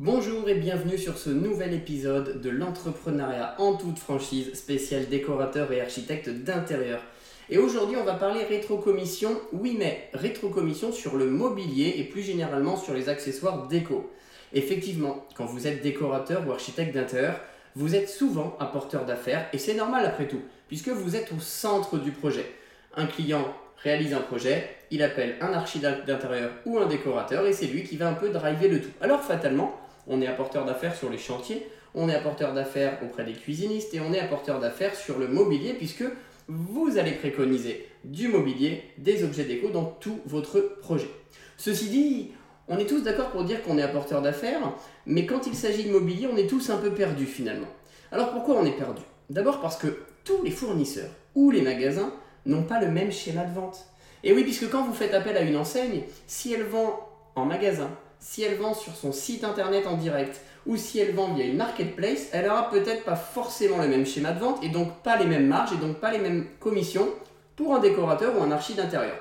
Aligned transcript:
Bonjour 0.00 0.48
et 0.48 0.56
bienvenue 0.56 0.98
sur 0.98 1.16
ce 1.16 1.30
nouvel 1.30 1.72
épisode 1.72 2.40
de 2.40 2.50
l'entrepreneuriat 2.50 3.54
en 3.58 3.74
toute 3.76 4.00
franchise 4.00 4.52
spécial 4.54 5.08
décorateur 5.08 5.70
et 5.70 5.80
architecte 5.80 6.28
d'intérieur. 6.28 7.00
Et 7.48 7.58
aujourd'hui, 7.58 7.96
on 7.96 8.02
va 8.02 8.14
parler 8.14 8.42
rétrocommission, 8.42 9.40
oui 9.52 9.76
mais 9.78 10.08
rétrocommission 10.12 10.90
sur 10.90 11.16
le 11.16 11.26
mobilier 11.26 11.94
et 11.98 12.02
plus 12.02 12.22
généralement 12.22 12.76
sur 12.76 12.92
les 12.92 13.08
accessoires 13.08 13.68
déco. 13.68 14.10
Effectivement, 14.52 15.28
quand 15.36 15.46
vous 15.46 15.68
êtes 15.68 15.80
décorateur 15.80 16.44
ou 16.44 16.50
architecte 16.50 16.92
d'intérieur, 16.92 17.38
vous 17.76 17.94
êtes 17.94 18.08
souvent 18.08 18.56
un 18.58 18.66
porteur 18.66 19.04
d'affaires 19.04 19.46
et 19.52 19.58
c'est 19.58 19.74
normal 19.74 20.04
après 20.04 20.26
tout, 20.26 20.42
puisque 20.66 20.88
vous 20.88 21.14
êtes 21.14 21.30
au 21.30 21.38
centre 21.38 21.98
du 21.98 22.10
projet. 22.10 22.50
Un 22.96 23.06
client 23.06 23.46
réalise 23.76 24.12
un 24.12 24.20
projet, 24.20 24.70
il 24.90 25.04
appelle 25.04 25.36
un 25.40 25.52
architecte 25.52 26.04
d'intérieur 26.04 26.50
ou 26.66 26.78
un 26.78 26.86
décorateur 26.86 27.46
et 27.46 27.52
c'est 27.52 27.66
lui 27.66 27.84
qui 27.84 27.96
va 27.96 28.08
un 28.08 28.14
peu 28.14 28.30
driver 28.30 28.68
le 28.68 28.80
tout. 28.80 28.90
Alors 29.00 29.22
fatalement, 29.22 29.78
on 30.06 30.20
est 30.20 30.26
apporteur 30.26 30.64
d'affaires 30.64 30.94
sur 30.94 31.10
les 31.10 31.18
chantiers, 31.18 31.66
on 31.94 32.08
est 32.08 32.14
apporteur 32.14 32.52
d'affaires 32.54 32.98
auprès 33.04 33.24
des 33.24 33.32
cuisinistes 33.32 33.94
et 33.94 34.00
on 34.00 34.12
est 34.12 34.20
apporteur 34.20 34.60
d'affaires 34.60 34.94
sur 34.94 35.18
le 35.18 35.28
mobilier 35.28 35.74
puisque 35.74 36.04
vous 36.48 36.98
allez 36.98 37.12
préconiser 37.12 37.88
du 38.04 38.28
mobilier, 38.28 38.82
des 38.98 39.24
objets 39.24 39.44
déco 39.44 39.70
dans 39.70 39.84
tout 39.84 40.20
votre 40.26 40.60
projet. 40.80 41.08
Ceci 41.56 41.88
dit, 41.88 42.32
on 42.68 42.78
est 42.78 42.86
tous 42.86 43.02
d'accord 43.02 43.30
pour 43.30 43.44
dire 43.44 43.62
qu'on 43.62 43.78
est 43.78 43.82
apporteur 43.82 44.22
d'affaires, 44.22 44.72
mais 45.06 45.26
quand 45.26 45.46
il 45.46 45.54
s'agit 45.54 45.84
de 45.84 45.92
mobilier, 45.92 46.28
on 46.30 46.36
est 46.36 46.48
tous 46.48 46.70
un 46.70 46.78
peu 46.78 46.90
perdus 46.90 47.26
finalement. 47.26 47.68
Alors 48.12 48.30
pourquoi 48.30 48.56
on 48.56 48.66
est 48.66 48.76
perdu? 48.76 49.02
D'abord 49.30 49.60
parce 49.60 49.76
que 49.76 49.98
tous 50.24 50.42
les 50.42 50.50
fournisseurs 50.50 51.10
ou 51.34 51.50
les 51.50 51.62
magasins 51.62 52.12
n'ont 52.46 52.62
pas 52.62 52.80
le 52.80 52.90
même 52.90 53.12
schéma 53.12 53.44
de 53.44 53.54
vente. 53.54 53.86
Et 54.22 54.32
oui, 54.32 54.42
puisque 54.42 54.70
quand 54.70 54.84
vous 54.84 54.94
faites 54.94 55.14
appel 55.14 55.36
à 55.36 55.42
une 55.42 55.56
enseigne, 55.56 56.02
si 56.26 56.52
elle 56.52 56.64
vend 56.64 57.08
en 57.34 57.44
magasin, 57.44 57.90
si 58.18 58.42
elle 58.42 58.56
vend 58.56 58.74
sur 58.74 58.94
son 58.94 59.12
site 59.12 59.44
internet 59.44 59.86
en 59.86 59.96
direct, 59.96 60.40
ou 60.66 60.76
si 60.76 60.98
elle 60.98 61.14
vend 61.14 61.34
via 61.34 61.44
une 61.44 61.56
marketplace, 61.56 62.28
elle 62.32 62.48
aura 62.48 62.70
peut-être 62.70 63.04
pas 63.04 63.16
forcément 63.16 63.78
le 63.78 63.88
même 63.88 64.06
schéma 64.06 64.32
de 64.32 64.40
vente 64.40 64.62
et 64.64 64.70
donc 64.70 65.02
pas 65.02 65.16
les 65.16 65.26
mêmes 65.26 65.46
marges 65.46 65.72
et 65.72 65.76
donc 65.76 65.98
pas 65.98 66.10
les 66.10 66.18
mêmes 66.18 66.46
commissions 66.58 67.08
pour 67.56 67.74
un 67.74 67.80
décorateur 67.80 68.38
ou 68.38 68.42
un 68.42 68.50
archi 68.50 68.74
d'intérieur. 68.74 69.16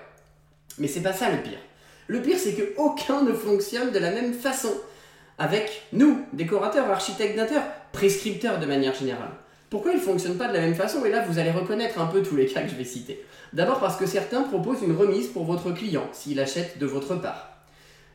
Mais 0.77 0.87
c'est 0.87 1.01
pas 1.01 1.13
ça 1.13 1.29
le 1.29 1.41
pire. 1.41 1.59
Le 2.07 2.21
pire, 2.21 2.37
c'est 2.37 2.53
que 2.53 2.73
aucun 2.77 3.23
ne 3.23 3.33
fonctionne 3.33 3.91
de 3.91 3.99
la 3.99 4.11
même 4.11 4.33
façon. 4.33 4.71
Avec 5.37 5.83
nous, 5.93 6.25
décorateurs, 6.33 6.89
architectes 6.89 7.35
d'intérieur, 7.35 7.65
prescripteurs 7.91 8.59
de 8.59 8.65
manière 8.65 8.93
générale. 8.93 9.31
Pourquoi 9.69 9.91
ils 9.91 9.97
ne 9.97 10.01
fonctionnent 10.01 10.37
pas 10.37 10.47
de 10.47 10.53
la 10.53 10.61
même 10.61 10.75
façon? 10.75 11.03
Et 11.05 11.09
là, 11.09 11.25
vous 11.27 11.39
allez 11.39 11.51
reconnaître 11.51 11.99
un 11.99 12.05
peu 12.05 12.21
tous 12.21 12.35
les 12.35 12.45
cas 12.45 12.61
que 12.61 12.69
je 12.69 12.75
vais 12.75 12.83
citer. 12.83 13.25
D'abord 13.53 13.79
parce 13.79 13.97
que 13.97 14.05
certains 14.05 14.43
proposent 14.43 14.83
une 14.83 14.95
remise 14.95 15.27
pour 15.27 15.45
votre 15.45 15.71
client 15.71 16.07
s'il 16.11 16.39
achète 16.39 16.77
de 16.77 16.85
votre 16.85 17.15
part. 17.15 17.52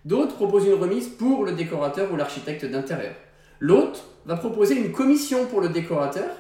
D'autres 0.09 0.37
proposent 0.37 0.64
une 0.64 0.81
remise 0.81 1.06
pour 1.06 1.45
le 1.45 1.53
décorateur 1.53 2.11
ou 2.11 2.17
l'architecte 2.17 2.64
d'intérieur. 2.64 3.12
L'autre 3.61 4.05
va 4.25 4.37
proposer 4.37 4.75
une 4.75 4.91
commission 4.91 5.45
pour 5.45 5.61
le 5.61 5.69
décorateur 5.69 6.31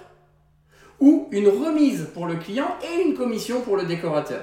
ou 1.00 1.28
une 1.32 1.48
remise 1.48 2.08
pour 2.14 2.26
le 2.26 2.36
client 2.36 2.68
et 2.82 3.02
une 3.02 3.12
commission 3.12 3.60
pour 3.60 3.76
le 3.76 3.84
décorateur. 3.84 4.40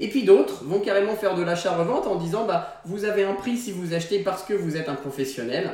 Et 0.00 0.08
puis 0.08 0.22
d'autres 0.22 0.64
vont 0.64 0.80
carrément 0.80 1.14
faire 1.14 1.34
de 1.34 1.42
l'achat-revente 1.42 2.06
en 2.06 2.14
disant 2.14 2.46
bah, 2.46 2.80
vous 2.86 3.04
avez 3.04 3.22
un 3.22 3.34
prix 3.34 3.58
si 3.58 3.70
vous 3.70 3.92
achetez 3.92 4.20
parce 4.20 4.44
que 4.44 4.54
vous 4.54 4.78
êtes 4.78 4.88
un 4.88 4.94
professionnel. 4.94 5.70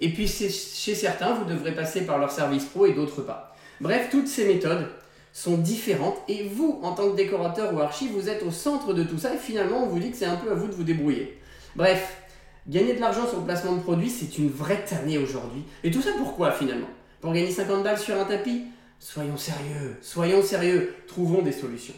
Et 0.00 0.12
puis 0.12 0.28
chez 0.28 0.94
certains, 0.94 1.34
vous 1.34 1.46
devrez 1.46 1.74
passer 1.74 2.02
par 2.02 2.18
leur 2.18 2.30
service 2.30 2.66
pro 2.66 2.86
et 2.86 2.92
d'autres 2.92 3.22
pas. 3.22 3.56
Bref, 3.80 4.06
toutes 4.12 4.28
ces 4.28 4.46
méthodes 4.46 4.86
sont 5.32 5.56
différentes 5.56 6.18
et 6.28 6.44
vous, 6.44 6.78
en 6.84 6.92
tant 6.92 7.10
que 7.10 7.16
décorateur 7.16 7.74
ou 7.74 7.80
archi, 7.80 8.06
vous 8.06 8.28
êtes 8.28 8.44
au 8.44 8.52
centre 8.52 8.94
de 8.94 9.02
tout 9.02 9.18
ça 9.18 9.34
et 9.34 9.38
finalement 9.38 9.82
on 9.82 9.88
vous 9.88 9.98
dit 9.98 10.12
que 10.12 10.16
c'est 10.16 10.26
un 10.26 10.36
peu 10.36 10.52
à 10.52 10.54
vous 10.54 10.68
de 10.68 10.74
vous 10.74 10.84
débrouiller. 10.84 11.40
Bref, 11.76 12.18
gagner 12.68 12.94
de 12.94 13.00
l'argent 13.00 13.26
sur 13.26 13.40
le 13.40 13.44
placement 13.44 13.72
de 13.72 13.82
produits, 13.82 14.10
c'est 14.10 14.38
une 14.38 14.48
vraie 14.48 14.84
tannée 14.84 15.18
aujourd'hui. 15.18 15.64
Et 15.82 15.90
tout 15.90 16.02
ça 16.02 16.10
pourquoi 16.16 16.52
finalement? 16.52 16.88
Pour 17.20 17.32
gagner 17.32 17.50
50 17.50 17.82
balles 17.82 17.98
sur 17.98 18.18
un 18.18 18.24
tapis? 18.24 18.66
Soyons 19.00 19.36
sérieux, 19.36 19.96
soyons 20.00 20.42
sérieux, 20.42 20.94
trouvons 21.08 21.42
des 21.42 21.52
solutions. 21.52 21.94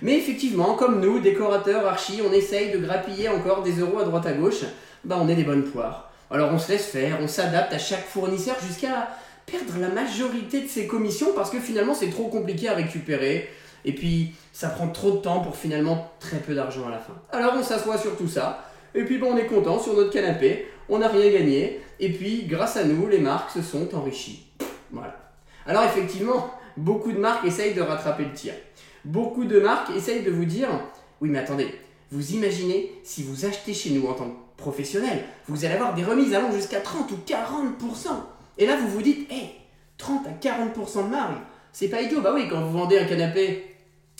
Mais 0.00 0.16
effectivement, 0.16 0.74
comme 0.74 1.00
nous, 1.00 1.20
décorateurs, 1.20 1.86
archi, 1.86 2.20
on 2.26 2.32
essaye 2.32 2.72
de 2.72 2.78
grappiller 2.78 3.28
encore 3.28 3.62
des 3.62 3.78
euros 3.78 3.98
à 3.98 4.04
droite 4.04 4.26
à 4.26 4.32
gauche, 4.32 4.64
bah 5.04 5.18
on 5.20 5.28
est 5.28 5.34
des 5.34 5.44
bonnes 5.44 5.64
poires. 5.64 6.10
Alors 6.30 6.50
on 6.52 6.58
se 6.58 6.72
laisse 6.72 6.86
faire, 6.86 7.18
on 7.20 7.28
s'adapte 7.28 7.72
à 7.72 7.78
chaque 7.78 8.06
fournisseur 8.06 8.56
jusqu'à 8.66 9.08
perdre 9.44 9.78
la 9.80 9.88
majorité 9.88 10.62
de 10.62 10.68
ses 10.68 10.86
commissions 10.86 11.32
parce 11.34 11.50
que 11.50 11.58
finalement 11.58 11.94
c'est 11.94 12.10
trop 12.10 12.28
compliqué 12.28 12.68
à 12.68 12.74
récupérer. 12.74 13.50
Et 13.84 13.94
puis 13.94 14.32
ça 14.52 14.68
prend 14.68 14.88
trop 14.88 15.12
de 15.12 15.18
temps 15.18 15.40
pour 15.40 15.56
finalement 15.56 16.12
très 16.18 16.38
peu 16.38 16.54
d'argent 16.54 16.86
à 16.88 16.90
la 16.90 16.98
fin. 16.98 17.14
Alors 17.30 17.54
on 17.56 17.62
s'assoit 17.62 17.98
sur 17.98 18.16
tout 18.16 18.28
ça, 18.28 18.67
et 18.94 19.04
puis 19.04 19.18
bon, 19.18 19.32
on 19.32 19.36
est 19.36 19.46
content 19.46 19.78
sur 19.78 19.94
notre 19.94 20.10
canapé, 20.10 20.66
on 20.88 20.98
n'a 20.98 21.08
rien 21.08 21.30
gagné, 21.30 21.80
et 22.00 22.12
puis 22.12 22.44
grâce 22.46 22.76
à 22.76 22.84
nous, 22.84 23.06
les 23.08 23.18
marques 23.18 23.50
se 23.50 23.62
sont 23.62 23.94
enrichies. 23.94 24.46
Voilà. 24.90 25.16
Alors 25.66 25.84
effectivement, 25.84 26.50
beaucoup 26.76 27.12
de 27.12 27.18
marques 27.18 27.44
essayent 27.44 27.74
de 27.74 27.82
rattraper 27.82 28.24
le 28.24 28.32
tir. 28.32 28.54
Beaucoup 29.04 29.44
de 29.44 29.60
marques 29.60 29.90
essayent 29.96 30.22
de 30.22 30.30
vous 30.30 30.44
dire, 30.44 30.68
oui 31.20 31.28
mais 31.28 31.38
attendez, 31.38 31.74
vous 32.10 32.32
imaginez 32.32 32.92
si 33.04 33.22
vous 33.22 33.44
achetez 33.44 33.74
chez 33.74 33.90
nous 33.90 34.06
en 34.08 34.14
tant 34.14 34.30
que 34.30 34.36
professionnel, 34.56 35.24
vous 35.46 35.64
allez 35.64 35.74
avoir 35.74 35.94
des 35.94 36.04
remises 36.04 36.34
allant 36.34 36.50
jusqu'à 36.50 36.80
30 36.80 37.10
ou 37.12 37.18
40%. 37.26 38.08
Et 38.56 38.66
là 38.66 38.76
vous 38.76 38.88
vous 38.88 39.02
dites, 39.02 39.30
hé, 39.30 39.50
30 39.98 40.26
à 40.26 40.30
40% 40.30 41.04
de 41.04 41.10
marge, 41.10 41.36
c'est 41.72 41.88
pas 41.88 42.00
idiot. 42.00 42.20
Bah 42.20 42.32
oui, 42.34 42.48
quand 42.48 42.60
vous 42.60 42.78
vendez 42.78 42.98
un 42.98 43.04
canapé 43.04 43.76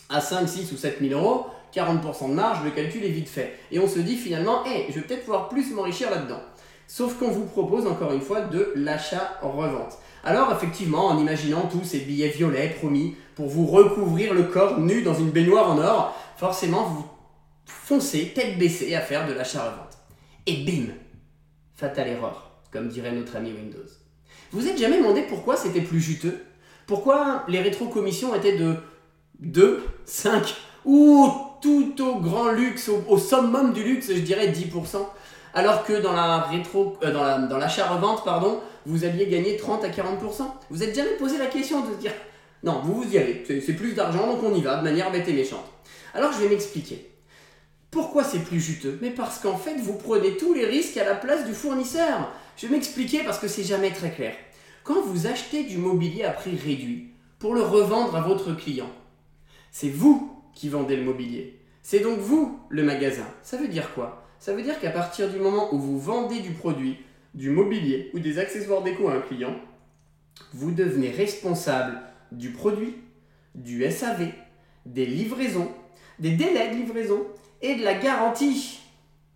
à 0.08 0.20
5, 0.20 0.48
6 0.48 0.72
ou 0.72 0.76
7 0.76 0.98
000 1.00 1.20
euros, 1.20 1.46
40% 1.74 2.30
de 2.30 2.34
marge, 2.34 2.64
le 2.64 2.70
calcul 2.70 3.04
est 3.04 3.10
vite 3.10 3.28
fait. 3.28 3.58
Et 3.70 3.78
on 3.78 3.88
se 3.88 3.98
dit 3.98 4.16
finalement, 4.16 4.64
hé, 4.64 4.86
je 4.88 4.94
vais 4.94 5.02
peut-être 5.02 5.24
pouvoir 5.24 5.48
plus 5.48 5.72
m'enrichir 5.72 6.10
là-dedans. 6.10 6.40
Sauf 6.86 7.18
qu'on 7.18 7.30
vous 7.30 7.44
propose 7.44 7.86
encore 7.86 8.12
une 8.12 8.20
fois 8.20 8.40
de 8.40 8.72
l'achat-revente. 8.76 9.98
Alors 10.24 10.52
effectivement, 10.52 11.06
en 11.06 11.18
imaginant 11.18 11.68
tous 11.70 11.84
ces 11.84 12.00
billets 12.00 12.28
violets 12.28 12.70
promis 12.78 13.14
pour 13.34 13.46
vous 13.46 13.66
recouvrir 13.66 14.34
le 14.34 14.44
corps 14.44 14.80
nu 14.80 15.02
dans 15.02 15.14
une 15.14 15.30
baignoire 15.30 15.70
en 15.70 15.78
or, 15.78 16.16
forcément 16.36 16.84
vous 16.84 17.04
foncez 17.66 18.32
tête 18.34 18.58
baissée 18.58 18.94
à 18.94 19.00
faire 19.00 19.28
de 19.28 19.32
l'achat-revente. 19.32 19.98
Et 20.46 20.64
bim 20.64 20.92
Fatale 21.76 22.08
erreur, 22.08 22.50
comme 22.72 22.88
dirait 22.88 23.12
notre 23.12 23.36
ami 23.36 23.52
Windows. 23.52 23.86
Vous 24.50 24.66
êtes 24.66 24.78
jamais 24.78 24.98
demandé 24.98 25.22
pourquoi 25.28 25.56
c'était 25.56 25.82
plus 25.82 26.00
juteux? 26.00 26.42
Pourquoi 26.86 27.44
les 27.48 27.60
rétro-commissions 27.60 28.34
étaient 28.34 28.56
de 28.56 28.76
2, 29.40 29.84
5 30.06 30.56
ou 30.84 31.30
tout 31.60 31.94
au 32.02 32.20
grand 32.20 32.50
luxe, 32.50 32.88
au, 32.88 33.18
summum 33.18 33.72
du 33.72 33.82
luxe, 33.82 34.08
je 34.08 34.20
dirais 34.20 34.48
10%, 34.48 34.98
alors 35.54 35.84
que 35.84 35.94
dans 35.94 36.12
la 36.12 36.40
rétro, 36.40 36.96
euh, 37.02 37.48
dans 37.48 37.58
l'achat-revente, 37.58 38.24
pardon, 38.24 38.60
vous 38.86 39.04
alliez 39.04 39.26
gagner 39.26 39.56
30 39.56 39.84
à 39.84 39.88
40%. 39.88 40.42
Vous 40.70 40.82
êtes 40.82 40.94
jamais 40.94 41.16
posé 41.18 41.38
la 41.38 41.46
question 41.46 41.84
de 41.84 41.94
dire 41.94 42.12
non, 42.62 42.80
vous 42.82 43.02
vous 43.02 43.12
y 43.12 43.18
allez, 43.18 43.44
c'est 43.46 43.74
plus 43.74 43.94
d'argent, 43.94 44.26
donc 44.26 44.42
on 44.42 44.54
y 44.54 44.62
va 44.62 44.76
de 44.76 44.82
manière 44.82 45.12
bête 45.12 45.28
et 45.28 45.32
méchante. 45.32 45.64
Alors 46.14 46.32
je 46.32 46.38
vais 46.38 46.48
m'expliquer. 46.48 47.10
Pourquoi 47.90 48.24
c'est 48.24 48.40
plus 48.40 48.60
juteux? 48.60 48.98
Mais 49.00 49.10
parce 49.10 49.38
qu'en 49.38 49.56
fait, 49.56 49.76
vous 49.76 49.94
prenez 49.94 50.36
tous 50.36 50.52
les 50.52 50.66
risques 50.66 50.96
à 50.96 51.04
la 51.04 51.14
place 51.14 51.46
du 51.46 51.54
fournisseur. 51.54 52.30
Je 52.56 52.66
vais 52.66 52.74
m'expliquer 52.74 53.22
parce 53.22 53.38
que 53.38 53.48
c'est 53.48 53.62
jamais 53.62 53.92
très 53.92 54.10
clair. 54.10 54.34
Quand 54.82 55.00
vous 55.02 55.26
achetez 55.26 55.64
du 55.64 55.78
mobilier 55.78 56.24
à 56.24 56.30
prix 56.30 56.56
réduit 56.56 57.12
pour 57.38 57.54
le 57.54 57.62
revendre 57.62 58.16
à 58.16 58.20
votre 58.20 58.52
client, 58.52 58.90
c'est 59.70 59.88
vous 59.88 60.37
qui 60.54 60.68
vendez 60.68 60.96
le 60.96 61.04
mobilier. 61.04 61.58
C'est 61.82 62.00
donc 62.00 62.18
vous 62.18 62.60
le 62.68 62.82
magasin. 62.82 63.26
Ça 63.42 63.56
veut 63.56 63.68
dire 63.68 63.94
quoi? 63.94 64.24
Ça 64.38 64.54
veut 64.54 64.62
dire 64.62 64.78
qu'à 64.78 64.90
partir 64.90 65.30
du 65.30 65.38
moment 65.38 65.74
où 65.74 65.78
vous 65.78 65.98
vendez 65.98 66.40
du 66.40 66.50
produit, 66.50 66.98
du 67.34 67.50
mobilier 67.50 68.10
ou 68.14 68.18
des 68.18 68.38
accessoires 68.38 68.82
déco 68.82 69.08
à 69.08 69.14
un 69.14 69.20
client, 69.20 69.56
vous 70.52 70.70
devenez 70.70 71.10
responsable 71.10 72.00
du 72.32 72.50
produit, 72.50 72.94
du 73.54 73.88
SAV, 73.90 74.28
des 74.86 75.06
livraisons, 75.06 75.70
des 76.18 76.32
délais 76.32 76.70
de 76.70 76.76
livraison 76.76 77.26
et 77.62 77.76
de 77.76 77.84
la 77.84 77.94
garantie. 77.94 78.80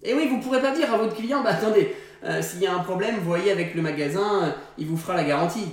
Et 0.02 0.14
oui, 0.14 0.28
vous 0.28 0.36
ne 0.36 0.42
pourrez 0.42 0.60
pas 0.60 0.74
dire 0.74 0.92
à 0.92 0.98
votre 0.98 1.14
client, 1.14 1.42
bah 1.42 1.50
attendez, 1.50 1.94
euh, 2.24 2.40
s'il 2.42 2.60
y 2.60 2.66
a 2.66 2.74
un 2.74 2.80
problème, 2.80 3.16
voyez 3.22 3.50
avec 3.50 3.74
le 3.74 3.82
magasin, 3.82 4.44
euh, 4.44 4.50
il 4.78 4.86
vous 4.86 4.96
fera 4.96 5.14
la 5.14 5.24
garantie. 5.24 5.68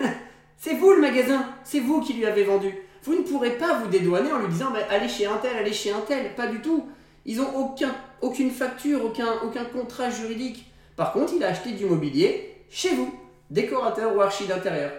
c'est 0.56 0.74
vous 0.74 0.92
le 0.92 1.00
magasin, 1.00 1.46
c'est 1.64 1.80
vous 1.80 2.00
qui 2.00 2.14
lui 2.14 2.26
avez 2.26 2.44
vendu. 2.44 2.74
Vous 3.04 3.14
ne 3.14 3.22
pourrez 3.22 3.58
pas 3.58 3.78
vous 3.78 3.88
dédouaner 3.88 4.32
en 4.32 4.38
lui 4.38 4.48
disant 4.48 4.70
bah, 4.70 4.80
allez 4.90 5.08
chez 5.08 5.26
un 5.26 5.36
tel, 5.36 5.56
allez 5.56 5.74
chez 5.74 5.92
un 5.92 6.00
tel. 6.00 6.34
Pas 6.34 6.46
du 6.46 6.60
tout. 6.60 6.88
Ils 7.26 7.36
n'ont 7.36 7.54
aucun, 7.54 7.94
aucune 8.22 8.50
facture, 8.50 9.04
aucun, 9.04 9.40
aucun 9.44 9.64
contrat 9.66 10.08
juridique. 10.08 10.70
Par 10.96 11.12
contre, 11.12 11.34
il 11.36 11.44
a 11.44 11.48
acheté 11.48 11.72
du 11.72 11.84
mobilier 11.84 12.64
chez 12.70 12.94
vous, 12.94 13.14
décorateur 13.50 14.16
ou 14.16 14.20
archi 14.20 14.46
d'intérieur. 14.46 14.92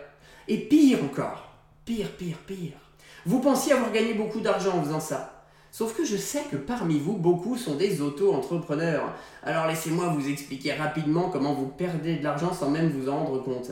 Et 0.47 0.57
pire 0.57 0.99
encore, 1.03 1.49
pire, 1.83 2.11
pire, 2.11 2.37
pire. 2.45 2.73
Vous 3.25 3.39
pensiez 3.39 3.73
avoir 3.73 3.91
gagné 3.91 4.13
beaucoup 4.13 4.39
d'argent 4.39 4.77
en 4.77 4.83
faisant 4.83 4.99
ça. 4.99 5.34
Sauf 5.77 5.93
que 5.93 6.05
je 6.05 6.15
sais 6.15 6.43
que 6.49 6.55
parmi 6.55 6.99
vous, 6.99 7.17
beaucoup 7.17 7.57
sont 7.57 7.75
des 7.75 7.99
auto-entrepreneurs. 7.99 9.13
Alors 9.43 9.67
laissez-moi 9.67 10.07
vous 10.07 10.29
expliquer 10.29 10.71
rapidement 10.71 11.29
comment 11.29 11.53
vous 11.53 11.67
perdez 11.67 12.15
de 12.15 12.23
l'argent 12.23 12.53
sans 12.53 12.69
même 12.69 12.87
vous 12.91 13.09
en 13.09 13.17
rendre 13.17 13.43
compte. 13.43 13.71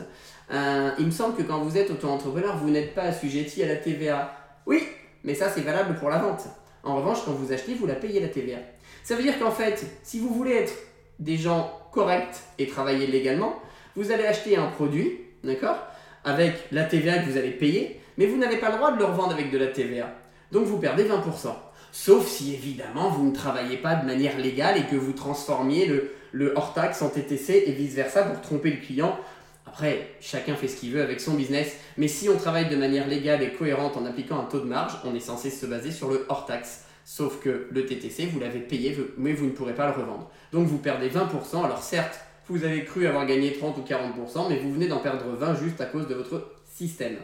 Euh, 0.52 0.90
il 0.98 1.06
me 1.06 1.10
semble 1.10 1.34
que 1.34 1.42
quand 1.42 1.60
vous 1.60 1.78
êtes 1.78 1.90
auto-entrepreneur, 1.90 2.58
vous 2.58 2.68
n'êtes 2.68 2.94
pas 2.94 3.04
assujetti 3.04 3.62
à 3.62 3.68
la 3.68 3.76
TVA. 3.76 4.36
Oui, 4.66 4.82
mais 5.22 5.34
ça 5.34 5.48
c'est 5.48 5.62
valable 5.62 5.94
pour 5.94 6.10
la 6.10 6.18
vente. 6.18 6.42
En 6.82 6.96
revanche, 6.96 7.24
quand 7.24 7.32
vous 7.32 7.54
achetez, 7.54 7.72
vous 7.72 7.86
la 7.86 7.94
payez 7.94 8.20
la 8.20 8.28
TVA. 8.28 8.58
Ça 9.02 9.16
veut 9.16 9.22
dire 9.22 9.38
qu'en 9.38 9.50
fait, 9.50 9.86
si 10.02 10.20
vous 10.20 10.28
voulez 10.28 10.56
être 10.56 10.74
des 11.20 11.38
gens 11.38 11.72
correct 11.90 12.42
et 12.58 12.66
travailler 12.66 13.06
légalement, 13.06 13.54
vous 13.96 14.12
allez 14.12 14.26
acheter 14.26 14.58
un 14.58 14.66
produit, 14.66 15.20
d'accord, 15.42 15.78
avec 16.22 16.52
la 16.70 16.84
TVA 16.84 17.20
que 17.20 17.30
vous 17.30 17.38
allez 17.38 17.52
payer, 17.52 17.98
mais 18.18 18.26
vous 18.26 18.36
n'avez 18.36 18.58
pas 18.58 18.68
le 18.68 18.76
droit 18.76 18.92
de 18.92 18.98
le 18.98 19.06
revendre 19.06 19.32
avec 19.32 19.50
de 19.50 19.56
la 19.56 19.68
TVA. 19.68 20.12
Donc 20.52 20.66
vous 20.66 20.78
perdez 20.78 21.04
20%. 21.04 21.48
Sauf 21.96 22.26
si 22.26 22.52
évidemment 22.52 23.08
vous 23.08 23.24
ne 23.24 23.32
travaillez 23.32 23.76
pas 23.76 23.94
de 23.94 24.04
manière 24.04 24.36
légale 24.36 24.76
et 24.76 24.82
que 24.82 24.96
vous 24.96 25.12
transformiez 25.12 25.86
le, 25.86 26.10
le 26.32 26.52
hors-taxe 26.56 27.00
en 27.02 27.08
TTC 27.08 27.62
et 27.66 27.70
vice-versa 27.72 28.24
pour 28.24 28.40
tromper 28.40 28.72
le 28.72 28.78
client. 28.78 29.16
Après, 29.64 30.08
chacun 30.20 30.56
fait 30.56 30.66
ce 30.66 30.76
qu'il 30.76 30.90
veut 30.90 31.02
avec 31.02 31.20
son 31.20 31.34
business, 31.34 31.76
mais 31.96 32.08
si 32.08 32.28
on 32.28 32.36
travaille 32.36 32.68
de 32.68 32.74
manière 32.74 33.06
légale 33.06 33.44
et 33.44 33.52
cohérente 33.52 33.96
en 33.96 34.06
appliquant 34.06 34.40
un 34.40 34.44
taux 34.44 34.58
de 34.58 34.64
marge, 34.64 34.94
on 35.04 35.14
est 35.14 35.20
censé 35.20 35.50
se 35.50 35.66
baser 35.66 35.92
sur 35.92 36.10
le 36.10 36.26
hors-taxe. 36.28 36.82
Sauf 37.04 37.38
que 37.38 37.68
le 37.70 37.86
TTC, 37.86 38.26
vous 38.26 38.40
l'avez 38.40 38.58
payé, 38.58 38.98
mais 39.16 39.32
vous 39.32 39.46
ne 39.46 39.52
pourrez 39.52 39.76
pas 39.76 39.86
le 39.86 39.92
revendre. 39.92 40.32
Donc 40.50 40.66
vous 40.66 40.78
perdez 40.78 41.08
20%. 41.08 41.64
Alors 41.64 41.84
certes, 41.84 42.18
vous 42.48 42.64
avez 42.64 42.84
cru 42.84 43.06
avoir 43.06 43.24
gagné 43.24 43.52
30 43.52 43.78
ou 43.78 43.82
40%, 43.82 44.48
mais 44.48 44.58
vous 44.58 44.74
venez 44.74 44.88
d'en 44.88 44.98
perdre 44.98 45.26
20 45.26 45.62
juste 45.62 45.80
à 45.80 45.86
cause 45.86 46.08
de 46.08 46.14
votre 46.16 46.56
système. 46.74 47.18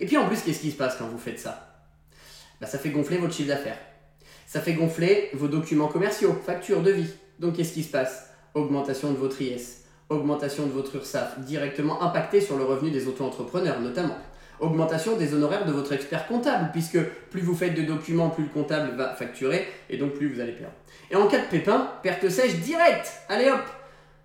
Et 0.00 0.06
puis 0.06 0.18
en 0.18 0.28
plus, 0.28 0.42
qu'est-ce 0.42 0.60
qui 0.60 0.70
se 0.70 0.76
passe 0.76 0.96
quand 0.98 1.08
vous 1.08 1.16
faites 1.16 1.40
ça? 1.40 1.67
Bah, 2.60 2.66
Ça 2.66 2.78
fait 2.78 2.90
gonfler 2.90 3.18
votre 3.18 3.34
chiffre 3.34 3.48
d'affaires. 3.48 3.78
Ça 4.46 4.60
fait 4.60 4.74
gonfler 4.74 5.30
vos 5.34 5.48
documents 5.48 5.88
commerciaux, 5.88 6.34
factures 6.44 6.82
de 6.82 6.90
vie. 6.90 7.12
Donc 7.38 7.56
qu'est-ce 7.56 7.72
qui 7.72 7.82
se 7.82 7.90
passe? 7.90 8.30
Augmentation 8.54 9.12
de 9.12 9.16
votre 9.16 9.40
IS, 9.42 9.84
augmentation 10.08 10.66
de 10.66 10.72
votre 10.72 10.96
URSAF, 10.96 11.40
directement 11.40 12.02
impacté 12.02 12.40
sur 12.40 12.56
le 12.56 12.64
revenu 12.64 12.90
des 12.90 13.06
auto-entrepreneurs 13.06 13.80
notamment. 13.80 14.16
Augmentation 14.58 15.16
des 15.16 15.34
honoraires 15.34 15.66
de 15.66 15.72
votre 15.72 15.92
expert 15.92 16.26
comptable, 16.26 16.70
puisque 16.72 16.98
plus 17.30 17.42
vous 17.42 17.54
faites 17.54 17.74
de 17.74 17.82
documents, 17.82 18.30
plus 18.30 18.44
le 18.44 18.48
comptable 18.48 18.96
va 18.96 19.14
facturer, 19.14 19.66
et 19.88 19.98
donc 19.98 20.14
plus 20.14 20.32
vous 20.32 20.40
allez 20.40 20.52
perdre. 20.52 20.72
Et 21.10 21.16
en 21.16 21.28
cas 21.28 21.38
de 21.38 21.46
pépin, 21.46 21.92
perte 22.02 22.28
sèche 22.28 22.56
directe 22.56 23.12
Allez 23.28 23.50
hop 23.50 23.60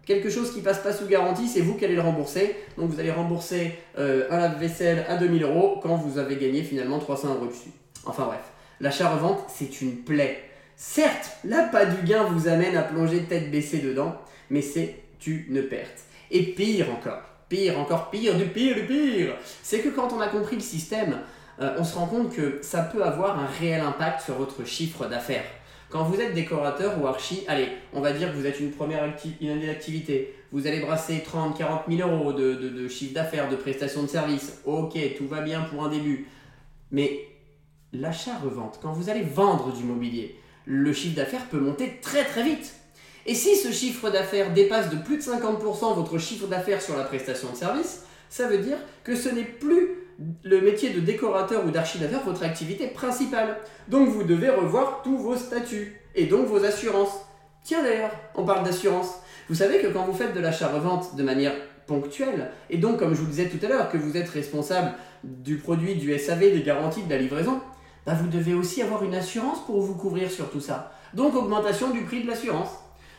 quelque 0.06 0.30
chose 0.30 0.54
qui 0.54 0.62
passe 0.62 0.80
pas 0.80 0.94
sous 0.94 1.06
garantie, 1.06 1.48
c'est 1.48 1.62
vous 1.62 1.76
qui 1.76 1.86
allez 1.86 1.96
le 1.96 2.02
rembourser. 2.02 2.56
Donc 2.78 2.90
vous 2.90 3.00
allez 3.00 3.12
rembourser 3.12 3.74
euh, 3.98 4.28
un 4.30 4.38
lave-vaisselle 4.38 5.06
à 5.08 5.18
2000 5.18 5.44
euros 5.44 5.80
quand 5.82 5.96
vous 5.96 6.18
avez 6.18 6.36
gagné 6.36 6.64
finalement 6.64 7.00
300 7.00 7.36
euros 7.36 7.48
dessus. 7.48 7.72
Enfin 8.06 8.26
bref, 8.26 8.52
l'achat-revente, 8.80 9.46
c'est 9.48 9.82
une 9.82 9.98
plaie. 9.98 10.44
Certes, 10.76 11.38
l'appât 11.44 11.86
du 11.86 12.06
gain 12.06 12.24
vous 12.24 12.48
amène 12.48 12.76
à 12.76 12.84
plonger 12.84 13.24
tête 13.24 13.52
baissée 13.52 13.80
dedans, 13.80 14.16
mais 14.50 14.62
c'est 14.62 15.04
une 15.26 15.64
perte. 15.64 16.04
Et 16.32 16.44
pire 16.44 16.92
encore, 16.92 17.22
pire 17.48 17.80
encore, 17.80 18.10
pire, 18.10 18.36
du 18.36 18.46
pire, 18.46 18.76
du 18.76 18.86
pire, 18.86 19.36
c'est 19.62 19.80
que 19.80 19.90
quand 19.90 20.12
on 20.14 20.20
a 20.20 20.28
compris 20.28 20.56
le 20.56 20.62
système, 20.62 21.20
euh, 21.62 21.76
on 21.78 21.84
se 21.84 21.96
rend 21.96 22.08
compte 22.08 22.36
que 22.36 22.60
ça 22.62 22.82
peut 22.82 23.04
avoir 23.04 23.40
un 23.40 23.46
réel 23.46 23.82
impact 23.82 24.22
sur 24.22 24.36
votre 24.36 24.66
chiffre 24.66 25.06
d'affaires. 25.06 25.46
Quand 25.90 26.04
vous 26.04 26.20
êtes 26.20 26.34
décorateur 26.34 27.00
ou 27.00 27.06
archi, 27.06 27.44
allez, 27.48 27.68
on 27.94 28.02
va 28.02 28.14
dire 28.14 28.32
que 28.32 28.36
vous 28.36 28.48
êtes 28.48 28.60
une 28.60 28.72
première 28.72 29.04
année 29.04 29.68
d'activité, 29.68 30.34
vous 30.52 30.66
allez 30.66 30.80
brasser 30.80 31.22
30, 31.24 31.56
40 31.56 31.84
000 31.88 32.10
euros 32.10 32.34
de, 32.34 32.56
de 32.56 32.88
chiffre 32.88 33.14
d'affaires, 33.14 33.48
de 33.48 33.56
prestations 33.56 34.02
de 34.02 34.08
services. 34.08 34.60
Ok, 34.66 34.98
tout 35.18 35.28
va 35.28 35.42
bien 35.42 35.62
pour 35.62 35.84
un 35.84 35.90
début. 35.90 36.28
Mais 36.90 37.28
l'achat-revente, 37.94 38.80
quand 38.82 38.92
vous 38.92 39.10
allez 39.10 39.22
vendre 39.22 39.72
du 39.72 39.84
mobilier, 39.84 40.36
le 40.66 40.94
chiffre 40.94 41.16
d'affaires 41.16 41.46
peut 41.50 41.60
monter 41.60 42.00
très 42.02 42.26
très 42.26 42.44
vite. 42.44 42.74
Et 43.26 43.36
si 43.36 43.56
ce 43.56 43.72
chiffre 43.72 44.10
d'affaires 44.10 44.52
dépasse 44.54 44.90
de 44.90 44.98
plus 44.98 45.18
de 45.18 45.22
50% 45.22 45.96
votre 45.96 46.18
chiffre 46.18 46.48
d'affaires 46.48 46.82
sur 46.82 46.98
la 46.98 47.04
prestation 47.04 47.52
de 47.52 47.56
service, 47.56 48.04
ça 48.30 48.48
veut 48.48 48.58
dire 48.58 48.78
que 49.04 49.16
ce 49.16 49.30
n'est 49.30 49.44
plus 49.44 49.92
le 50.44 50.62
métier 50.62 50.90
de 50.90 51.00
décorateur 51.00 51.66
ou 51.66 51.72
d'archivateur 51.72 52.24
votre 52.24 52.44
activité 52.44 52.88
principale. 52.88 53.58
Donc 53.88 54.10
vous 54.10 54.24
devez 54.24 54.50
revoir 54.50 55.02
tous 55.04 55.18
vos 55.18 55.38
statuts 55.38 56.02
et 56.16 56.26
donc 56.26 56.48
vos 56.48 56.64
assurances. 56.66 57.14
Tiens 57.64 57.82
d'ailleurs, 57.82 58.12
on 58.36 58.44
parle 58.44 58.66
d'assurance. 58.66 59.14
Vous 59.50 59.56
savez 59.56 59.80
que 59.80 59.88
quand 59.88 60.06
vous 60.06 60.14
faites 60.14 60.34
de 60.34 60.40
l'achat-revente 60.40 61.16
de 61.16 61.24
manière 61.24 61.54
ponctuelle, 61.88 62.52
et 62.70 62.78
donc 62.78 63.00
comme 63.00 63.14
je 63.14 63.22
vous 63.22 63.28
disais 63.28 63.50
tout 63.50 63.64
à 63.66 63.70
l'heure, 63.70 63.90
que 63.90 63.98
vous 63.98 64.18
êtes 64.18 64.30
responsable 64.30 64.94
du 65.24 65.58
produit, 65.58 65.96
du 65.96 66.18
SAV, 66.18 66.40
des 66.40 66.64
garanties 66.64 67.04
de 67.04 67.10
la 67.10 67.18
livraison, 67.18 67.62
bah 68.06 68.14
vous 68.14 68.28
devez 68.28 68.54
aussi 68.54 68.82
avoir 68.82 69.04
une 69.04 69.16
assurance 69.16 69.66
pour 69.66 69.82
vous 69.82 69.96
couvrir 69.96 70.30
sur 70.30 70.50
tout 70.50 70.60
ça. 70.60 70.92
Donc 71.14 71.36
augmentation 71.36 71.92
du 71.92 72.02
prix 72.02 72.24
de 72.24 72.28
l'assurance. 72.28 72.70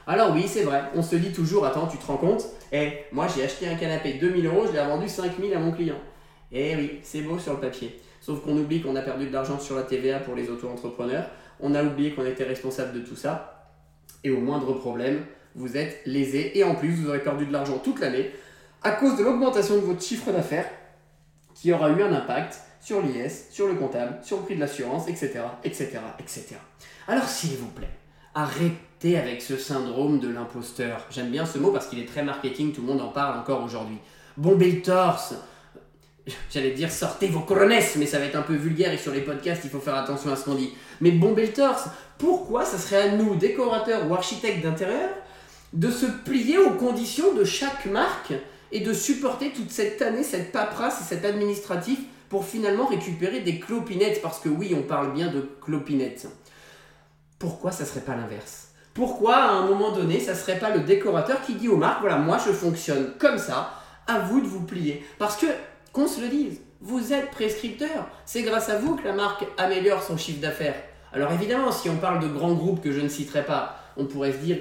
Alors 0.06 0.32
oui, 0.32 0.44
c'est 0.46 0.64
vrai, 0.64 0.84
on 0.94 1.02
se 1.02 1.16
dit 1.16 1.32
toujours, 1.32 1.64
attends, 1.64 1.86
tu 1.86 1.96
te 1.96 2.06
rends 2.06 2.19
compte? 2.19 2.44
Eh, 2.72 3.04
moi 3.12 3.26
j'ai 3.34 3.44
acheté 3.44 3.69
un 3.69 3.75
canapé 3.75 4.14
2000 4.14 4.46
euros, 4.46 4.64
je 4.66 4.72
l'ai 4.72 4.84
vendu 4.84 5.08
5000 5.08 5.54
à 5.54 5.58
mon 5.58 5.72
client. 5.72 5.98
Eh 6.52 6.76
oui, 6.76 7.00
c'est 7.02 7.22
beau 7.22 7.38
sur 7.38 7.54
le 7.54 7.60
papier. 7.60 8.00
Sauf 8.20 8.42
qu'on 8.42 8.56
oublie 8.56 8.82
qu'on 8.82 8.96
a 8.96 9.02
perdu 9.02 9.26
de 9.26 9.32
l'argent 9.32 9.58
sur 9.58 9.76
la 9.76 9.82
TVA 9.82 10.19
pour 10.19 10.34
les 10.34 10.48
auto-entrepreneurs, 10.50 11.28
on 11.60 11.75
a 11.75 11.82
oublié 11.82 12.14
qu'on 12.14 12.26
était 12.26 12.44
responsable 12.44 12.92
de 12.94 13.00
tout 13.00 13.16
ça, 13.16 13.70
et 14.22 14.30
au 14.30 14.40
moindre 14.40 14.72
problème, 14.72 15.25
vous 15.54 15.76
êtes 15.76 16.00
lésé, 16.06 16.58
et 16.58 16.64
en 16.64 16.75
plus, 16.75 16.90
vous 16.90 17.08
aurez 17.08 17.22
perdu 17.22 17.46
de 17.46 17.52
l'argent 17.52 17.78
toute 17.78 18.00
l'année 18.00 18.30
à 18.82 18.92
cause 18.92 19.16
de 19.16 19.25
l'augmentation 19.25 19.76
de 19.76 19.80
votre 19.80 20.02
chiffre 20.02 20.30
d'affaires 20.30 20.69
qui 21.54 21.72
aura 21.72 21.90
eu 21.90 22.02
un 22.02 22.12
impact 22.12 22.60
sur 22.84 23.00
l'IS, 23.00 23.46
sur 23.50 23.66
le 23.66 23.75
comptable, 23.75 24.19
sur 24.22 24.36
le 24.36 24.42
prix 24.42 24.56
de 24.56 24.60
l'assurance, 24.60 25.08
etc., 25.08 25.40
etc., 25.64 25.98
etc. 26.19 26.56
Alors 27.08 27.26
s'il 27.26 27.56
vous 27.56 27.69
plaît, 27.69 27.88
arrêtez 28.34 29.19
avec 29.19 29.40
ce 29.40 29.56
syndrome 29.56 30.20
de 30.20 30.28
l'imposteur. 30.28 31.06
J'aime 31.10 31.31
bien 31.31 31.46
ce 31.46 31.58
mot 31.58 31.70
parce 31.70 31.86
qu'il 31.86 31.98
est 31.98 32.06
très 32.06 32.22
marketing, 32.22 32.72
tout 32.72 32.82
le 32.82 32.88
monde 32.88 33.00
en 33.00 33.08
parle 33.08 33.38
encore 33.38 33.64
aujourd'hui. 33.64 33.96
Bomber 34.36 34.70
le 34.70 34.82
torse, 34.82 35.34
j'allais 36.50 36.72
dire 36.72 36.90
sortez 36.90 37.28
vos 37.28 37.40
coronesses, 37.40 37.96
mais 37.96 38.04
ça 38.04 38.19
va 38.19 38.26
être 38.26 38.36
un 38.36 38.42
peu 38.42 38.54
vulgaire 38.54 38.92
et 38.92 38.98
sur 38.98 39.12
les 39.12 39.22
podcasts 39.22 39.64
il 39.64 39.70
faut 39.70 39.80
faire 39.80 39.96
attention 39.96 40.30
à 40.30 40.37
ce 40.37 40.44
qu'on 40.44 40.54
dit. 40.54 40.75
Mais 41.00 41.10
bomber 41.10 41.46
le 41.46 41.52
torse, 41.54 41.84
pourquoi 42.19 42.66
ça 42.66 42.76
serait 42.76 43.08
à 43.08 43.16
nous, 43.16 43.34
décorateurs 43.34 44.10
ou 44.10 44.14
architectes 44.14 44.62
d'intérieur, 44.62 45.08
de 45.72 45.90
se 45.90 46.06
plier 46.06 46.58
aux 46.58 46.72
conditions 46.72 47.32
de 47.32 47.44
chaque 47.44 47.87
marque 47.87 48.34
et 48.72 48.80
de 48.80 48.92
supporter 48.92 49.52
toute 49.52 49.70
cette 49.70 50.02
année, 50.02 50.22
cette 50.22 50.52
paperasse 50.52 51.00
et 51.00 51.04
cet 51.04 51.25
administratif 51.25 51.98
pour 52.34 52.44
finalement 52.44 52.86
récupérer 52.86 53.42
des 53.42 53.60
clopinettes, 53.60 54.20
parce 54.20 54.40
que 54.40 54.48
oui, 54.48 54.75
on 54.76 54.82
parle 54.82 55.12
bien 55.12 55.28
de 55.28 55.48
clopinettes. 55.62 56.26
Pourquoi 57.38 57.70
ça 57.70 57.84
serait 57.84 58.00
pas 58.00 58.16
l'inverse? 58.16 58.70
Pourquoi 58.92 59.36
à 59.36 59.52
un 59.52 59.64
moment 59.69 59.92
donné, 59.92 60.19
ça 60.19 60.34
serait 60.34 60.58
pas 60.58 60.75
le 60.75 60.81
décorateur 60.81 61.42
qui 61.42 61.54
dit 61.54 61.69
aux 61.69 61.76
marques, 61.76 62.00
voilà, 62.00 62.16
moi 62.16 62.38
je 62.44 62.50
fonctionne 62.50 63.12
comme 63.20 63.38
ça, 63.38 63.75
à 64.08 64.19
vous 64.19 64.40
de 64.40 64.48
vous 64.48 64.64
plier? 64.64 65.06
Parce 65.16 65.36
que, 65.36 65.46
qu'on 65.92 66.08
se 66.08 66.20
le 66.20 66.26
dise, 66.26 66.60
vous 66.81 67.12
êtes 67.12 67.31
prescripteur, 67.31 68.08
c'est 68.26 68.42
grâce 68.42 68.69
à 68.69 68.78
vous 68.78 68.96
que 68.96 69.04
la 69.04 69.12
marque 69.12 69.46
améliore 69.56 70.02
son 70.02 70.16
chiffre 70.16 70.40
d'affaires. 70.40 70.82
Alors 71.12 71.30
évidemment, 71.30 71.70
si 71.70 71.88
on 71.88 71.98
parle 71.98 72.19
de 72.19 72.26
grands 72.26 72.54
groupes 72.54 72.82
que 72.82 72.90
je 72.90 73.00
ne 73.00 73.08
citerai 73.08 73.44
pas, 73.44 73.76
on 73.96 74.06
pourrait 74.06 74.32
se 74.32 74.38
dire, 74.38 74.58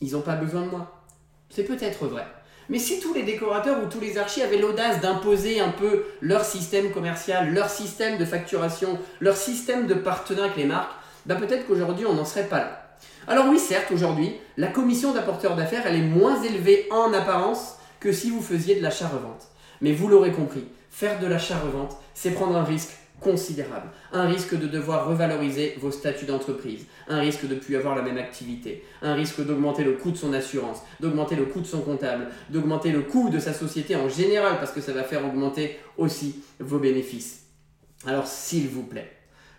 ils 0.00 0.12
n'ont 0.12 0.20
pas 0.20 0.36
besoin 0.36 0.60
de 0.62 0.70
moi. 0.70 1.04
C'est 1.50 1.64
peut-être 1.64 2.06
vrai. 2.06 2.28
Mais 2.68 2.78
si 2.78 3.00
tous 3.00 3.14
les 3.14 3.22
décorateurs 3.22 3.82
ou 3.82 3.88
tous 3.88 4.00
les 4.00 4.18
archis 4.18 4.42
avaient 4.42 4.58
l'audace 4.58 5.00
d'imposer 5.00 5.60
un 5.60 5.70
peu 5.70 6.04
leur 6.20 6.44
système 6.44 6.90
commercial, 6.90 7.54
leur 7.54 7.70
système 7.70 8.18
de 8.18 8.24
facturation, 8.24 8.98
leur 9.20 9.36
système 9.36 9.86
de 9.86 9.94
partenariat 9.94 10.52
avec 10.52 10.58
les 10.58 10.66
marques, 10.66 10.92
bah 11.24 11.36
peut-être 11.36 11.66
qu'aujourd'hui 11.66 12.04
on 12.06 12.14
n'en 12.14 12.24
serait 12.24 12.46
pas 12.46 12.58
là. 12.58 12.84
Alors 13.26 13.46
oui, 13.48 13.58
certes, 13.58 13.90
aujourd'hui, 13.90 14.34
la 14.56 14.68
commission 14.68 15.12
d'apporteur 15.12 15.56
d'affaires, 15.56 15.86
elle 15.86 15.96
est 15.96 16.02
moins 16.02 16.42
élevée 16.42 16.86
en 16.90 17.12
apparence 17.12 17.76
que 18.00 18.12
si 18.12 18.30
vous 18.30 18.42
faisiez 18.42 18.76
de 18.76 18.82
l'achat-revente. 18.82 19.48
Mais 19.80 19.92
vous 19.92 20.08
l'aurez 20.08 20.32
compris, 20.32 20.64
faire 20.90 21.18
de 21.20 21.26
l'achat-revente, 21.26 21.96
c'est 22.14 22.30
prendre 22.30 22.56
un 22.56 22.64
risque 22.64 22.92
considérable. 23.20 23.90
Un 24.12 24.26
risque 24.26 24.58
de 24.58 24.66
devoir 24.66 25.08
revaloriser 25.08 25.76
vos 25.80 25.90
statuts 25.90 26.26
d'entreprise, 26.26 26.86
un 27.08 27.20
risque 27.20 27.46
de 27.46 27.54
ne 27.54 27.60
plus 27.60 27.76
avoir 27.76 27.96
la 27.96 28.02
même 28.02 28.18
activité, 28.18 28.84
un 29.02 29.14
risque 29.14 29.44
d'augmenter 29.44 29.84
le 29.84 29.92
coût 29.92 30.10
de 30.10 30.16
son 30.16 30.32
assurance, 30.32 30.82
d'augmenter 31.00 31.36
le 31.36 31.46
coût 31.46 31.60
de 31.60 31.66
son 31.66 31.80
comptable, 31.80 32.28
d'augmenter 32.50 32.90
le 32.90 33.02
coût 33.02 33.30
de 33.30 33.38
sa 33.38 33.52
société 33.52 33.96
en 33.96 34.08
général 34.08 34.58
parce 34.58 34.72
que 34.72 34.80
ça 34.80 34.92
va 34.92 35.04
faire 35.04 35.24
augmenter 35.24 35.78
aussi 35.96 36.42
vos 36.60 36.78
bénéfices. 36.78 37.46
Alors 38.06 38.26
s'il 38.26 38.68
vous 38.68 38.84
plaît, 38.84 39.12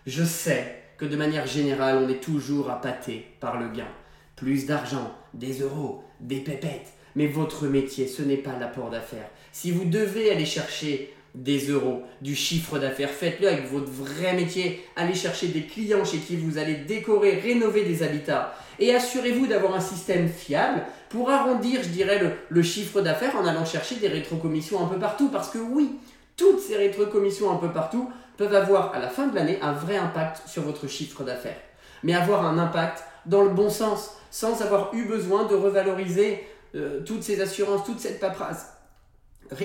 je 0.06 0.24
sais 0.24 0.76
que 0.96 1.04
de 1.04 1.16
manière 1.16 1.46
générale 1.46 1.98
on 2.02 2.08
est 2.08 2.22
toujours 2.22 2.70
appâté 2.70 3.26
par 3.40 3.60
le 3.60 3.68
gain. 3.68 3.88
Plus 4.36 4.66
d'argent, 4.66 5.14
des 5.34 5.60
euros, 5.60 6.02
des 6.20 6.40
pépettes. 6.40 6.92
Mais 7.16 7.26
votre 7.26 7.66
métier, 7.66 8.06
ce 8.06 8.22
n'est 8.22 8.36
pas 8.36 8.56
l'apport 8.58 8.88
d'affaires. 8.88 9.28
Si 9.52 9.72
vous 9.72 9.84
devez 9.84 10.30
aller 10.30 10.46
chercher 10.46 11.12
des 11.34 11.68
euros, 11.68 12.02
du 12.20 12.34
chiffre 12.34 12.78
d'affaires. 12.78 13.10
Faites-le 13.10 13.48
avec 13.48 13.70
votre 13.70 13.90
vrai 13.90 14.34
métier. 14.34 14.84
Allez 14.96 15.14
chercher 15.14 15.48
des 15.48 15.62
clients 15.62 16.04
chez 16.04 16.18
qui 16.18 16.36
vous 16.36 16.58
allez 16.58 16.74
décorer, 16.74 17.38
rénover 17.38 17.84
des 17.84 18.02
habitats. 18.02 18.54
Et 18.78 18.94
assurez-vous 18.94 19.46
d'avoir 19.46 19.74
un 19.74 19.80
système 19.80 20.28
fiable 20.28 20.82
pour 21.08 21.30
arrondir, 21.30 21.82
je 21.82 21.88
dirais, 21.88 22.20
le, 22.48 22.62
chiffre 22.62 23.00
d'affaires 23.00 23.36
en 23.36 23.46
allant 23.46 23.64
chercher 23.64 23.96
des 23.96 24.08
rétrocommissions 24.08 24.84
un 24.84 24.88
peu 24.88 24.98
partout. 24.98 25.28
Parce 25.28 25.50
que 25.50 25.58
oui, 25.58 25.98
toutes 26.36 26.60
ces 26.60 26.76
rétrocommissions 26.76 27.50
un 27.50 27.56
peu 27.56 27.70
partout 27.70 28.10
peuvent 28.36 28.54
avoir 28.54 28.94
à 28.94 28.98
la 28.98 29.08
fin 29.08 29.28
de 29.28 29.34
l'année 29.34 29.58
un 29.62 29.72
vrai 29.72 29.96
impact 29.96 30.48
sur 30.48 30.62
votre 30.62 30.88
chiffre 30.88 31.22
d'affaires. 31.22 31.60
Mais 32.02 32.14
avoir 32.14 32.44
un 32.44 32.58
impact 32.58 33.04
dans 33.26 33.42
le 33.42 33.50
bon 33.50 33.70
sens, 33.70 34.16
sans 34.30 34.62
avoir 34.62 34.94
eu 34.94 35.04
besoin 35.04 35.44
de 35.44 35.54
revaloriser 35.54 36.46
euh, 36.74 37.00
toutes 37.04 37.22
ces 37.22 37.40
assurances, 37.40 37.84
toute 37.84 38.00
cette 38.00 38.18
paperasse 38.18 38.79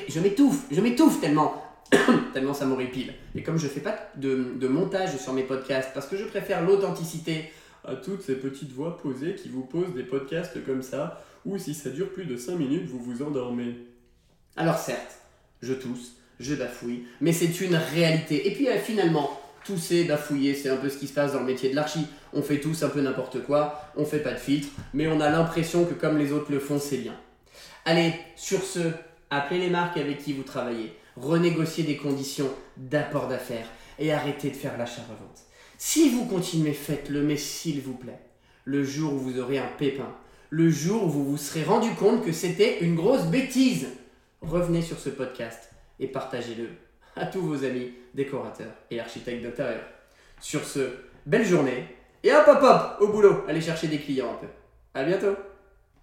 je 0.08 0.20
m'étouffe, 0.20 0.66
je 0.72 0.82
m'étouffe 0.82 1.22
tellement, 1.22 1.64
tellement 2.34 2.54
ça 2.54 2.66
m'horripile. 2.66 3.14
Et 3.36 3.44
comme 3.44 3.58
je 3.58 3.68
fais 3.68 3.80
pas 3.80 3.98
de, 4.16 4.68
montage 4.68 5.18
sur 5.18 5.34
mes 5.34 5.44
podcasts, 5.44 5.92
parce 5.94 6.08
que 6.08 6.18
je 6.18 6.26
préfère 6.26 6.64
l'authenticité 6.64 7.52
à 7.84 7.96
toutes 7.96 8.24
ces 8.24 8.36
petites 8.36 8.72
voix 8.72 8.98
posées 8.98 9.36
qui 9.36 9.50
vous 9.50 9.64
posent 9.64 9.94
des 9.94 10.04
podcasts 10.04 10.64
comme 10.66 10.82
ça, 10.82 11.24
ou 11.46 11.58
si 11.58 11.74
ça 11.74 11.90
dure 11.90 12.10
plus 12.10 12.26
de 12.26 12.36
5 12.38 12.56
minutes, 12.56 12.88
vous 12.88 13.00
vous 13.00 13.22
endormez. 13.22 13.76
Alors 14.56 14.80
certes, 14.80 15.20
je 15.62 15.74
tousse, 15.74 16.16
je 16.40 16.56
bafouille, 16.56 17.04
mais 17.22 17.34
c'est 17.34 17.62
une 17.62 17.76
réalité. 17.76 18.48
Et 18.48 18.54
puis 18.56 18.68
euh, 18.68 18.80
finalement, 18.80 19.40
tousser, 19.64 20.06
bafouiller, 20.06 20.56
c'est 20.56 20.70
un 20.70 20.78
peu 20.78 20.90
ce 20.90 20.98
qui 20.98 21.08
se 21.08 21.14
passe 21.14 21.34
dans 21.34 21.40
le 21.40 21.46
métier 21.46 21.70
de 21.70 21.76
l'archi. 21.76 22.08
On 22.34 22.42
fait 22.42 22.60
tous 22.60 22.82
un 22.84 22.90
peu 22.90 23.02
n'importe 23.02 23.44
quoi, 23.44 23.92
on 23.96 24.06
fait 24.06 24.20
pas 24.20 24.34
de 24.34 24.40
filtre, 24.40 24.70
mais 24.94 25.08
on 25.08 25.20
a 25.22 25.30
l'impression 25.30 25.86
que 25.86 25.94
comme 25.94 26.18
les 26.18 26.32
autres 26.32 26.52
le 26.52 26.60
font, 26.60 26.80
c'est 26.80 26.98
bien. 26.98 27.16
Allez, 27.86 28.14
sur 28.36 28.64
ce, 28.64 28.80
appelez 29.30 29.60
les 29.60 29.70
marques 29.70 29.98
avec 29.98 30.20
qui 30.20 30.34
vous 30.34 30.44
travaillez, 30.44 30.94
renégociez 31.16 31.84
des 31.84 31.98
conditions 31.98 32.50
d'apport 32.78 33.28
d'affaires 33.28 33.68
et 34.00 34.12
arrêtez 34.12 34.50
de 34.50 34.56
faire 34.56 34.78
l'achat-revente. 34.78 35.44
Si 35.78 36.10
vous 36.10 36.26
continuez, 36.26 36.74
faites-le, 36.74 37.22
mais 37.22 37.38
s'il 37.38 37.82
vous 37.82 37.96
plaît, 37.96 38.20
le 38.64 38.84
jour 38.84 39.14
où 39.14 39.18
vous 39.18 39.40
aurez 39.40 39.58
un 39.58 39.70
pépin, 39.78 40.16
le 40.50 40.70
jour 40.70 41.04
où 41.04 41.10
vous 41.10 41.26
vous 41.26 41.38
serez 41.38 41.64
rendu 41.64 41.92
compte 41.92 42.24
que 42.24 42.32
c'était 42.32 42.80
une 42.80 42.96
grosse 42.96 43.26
bêtise, 43.26 43.88
revenez 44.42 44.82
sur 44.82 45.00
ce 45.00 45.10
podcast 45.10 45.70
et 46.00 46.08
partagez-le 46.08 46.70
à 47.16 47.26
tous 47.26 47.42
vos 47.42 47.64
amis 47.64 47.94
décorateurs 48.14 48.74
et 48.92 49.00
architectes 49.00 49.44
d'intérieur. 49.44 49.84
Sur 50.40 50.66
ce, 50.66 50.90
belle 51.26 51.46
journée 51.46 51.86
et 52.24 52.32
hop 52.34 52.46
hop 52.48 52.60
hop 52.62 52.98
au 53.02 53.08
boulot, 53.08 53.44
allez 53.48 53.62
chercher 53.62 53.88
des 53.88 54.00
clients 54.00 54.32
un 54.32 54.38
peu. 54.38 54.48
À 54.94 55.04
bientôt 55.04 55.36